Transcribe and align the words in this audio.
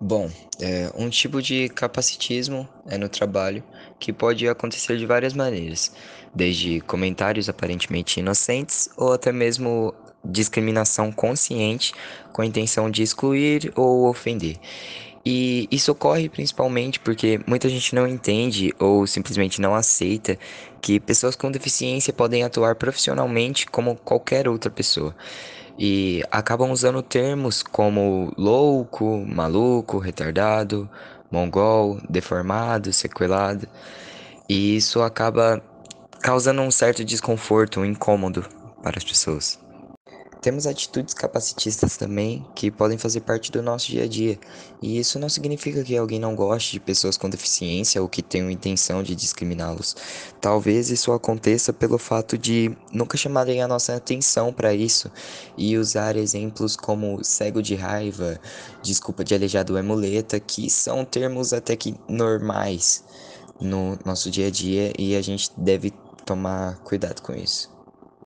Bom, 0.00 0.30
é, 0.60 0.92
um 0.94 1.10
tipo 1.10 1.42
de 1.42 1.68
capacitismo 1.70 2.68
é 2.86 2.96
no 2.96 3.08
trabalho 3.08 3.64
que 3.98 4.12
pode 4.12 4.48
acontecer 4.48 4.96
de 4.96 5.04
várias 5.04 5.32
maneiras, 5.32 5.92
desde 6.32 6.80
comentários 6.82 7.48
aparentemente 7.48 8.20
inocentes 8.20 8.88
ou 8.96 9.12
até 9.12 9.32
mesmo 9.32 9.92
discriminação 10.24 11.10
consciente 11.10 11.92
com 12.32 12.42
a 12.42 12.46
intenção 12.46 12.88
de 12.88 13.02
excluir 13.02 13.72
ou 13.74 14.08
ofender. 14.08 14.56
E 15.30 15.68
isso 15.70 15.92
ocorre 15.92 16.26
principalmente 16.26 16.98
porque 16.98 17.38
muita 17.46 17.68
gente 17.68 17.94
não 17.94 18.08
entende 18.08 18.74
ou 18.78 19.06
simplesmente 19.06 19.60
não 19.60 19.74
aceita 19.74 20.38
que 20.80 20.98
pessoas 20.98 21.36
com 21.36 21.50
deficiência 21.50 22.14
podem 22.14 22.44
atuar 22.44 22.76
profissionalmente 22.76 23.66
como 23.66 23.94
qualquer 23.96 24.48
outra 24.48 24.70
pessoa. 24.70 25.14
E 25.78 26.22
acabam 26.30 26.70
usando 26.70 27.02
termos 27.02 27.62
como 27.62 28.32
louco, 28.38 29.22
maluco, 29.28 29.98
retardado, 29.98 30.88
mongol, 31.30 32.00
deformado, 32.08 32.90
sequelado. 32.90 33.68
E 34.48 34.78
isso 34.78 35.02
acaba 35.02 35.62
causando 36.22 36.62
um 36.62 36.70
certo 36.70 37.04
desconforto, 37.04 37.80
um 37.80 37.84
incômodo 37.84 38.46
para 38.82 38.96
as 38.96 39.04
pessoas. 39.04 39.60
Temos 40.40 40.68
atitudes 40.68 41.14
capacitistas 41.14 41.96
também 41.96 42.46
que 42.54 42.70
podem 42.70 42.96
fazer 42.96 43.22
parte 43.22 43.50
do 43.50 43.60
nosso 43.60 43.88
dia 43.88 44.04
a 44.04 44.06
dia, 44.06 44.38
e 44.80 44.98
isso 44.98 45.18
não 45.18 45.28
significa 45.28 45.82
que 45.82 45.96
alguém 45.96 46.20
não 46.20 46.36
goste 46.36 46.72
de 46.72 46.80
pessoas 46.80 47.16
com 47.16 47.28
deficiência 47.28 48.00
ou 48.00 48.08
que 48.08 48.22
tenham 48.22 48.48
intenção 48.48 49.02
de 49.02 49.16
discriminá-los. 49.16 49.96
Talvez 50.40 50.90
isso 50.90 51.12
aconteça 51.12 51.72
pelo 51.72 51.98
fato 51.98 52.38
de 52.38 52.70
nunca 52.92 53.16
chamarem 53.16 53.62
a 53.62 53.68
nossa 53.68 53.96
atenção 53.96 54.52
para 54.52 54.72
isso 54.72 55.10
e 55.56 55.76
usar 55.76 56.16
exemplos 56.16 56.76
como 56.76 57.24
cego 57.24 57.60
de 57.60 57.74
raiva, 57.74 58.40
desculpa 58.80 59.24
de 59.24 59.34
aleijado 59.34 59.76
é 59.76 59.82
muleta, 59.82 60.38
que 60.38 60.70
são 60.70 61.04
termos 61.04 61.52
até 61.52 61.74
que 61.74 61.96
normais 62.08 63.02
no 63.60 63.98
nosso 64.04 64.30
dia 64.30 64.46
a 64.46 64.50
dia 64.50 64.92
e 64.96 65.16
a 65.16 65.22
gente 65.22 65.50
deve 65.56 65.92
tomar 66.24 66.78
cuidado 66.84 67.22
com 67.22 67.34
isso. 67.34 67.77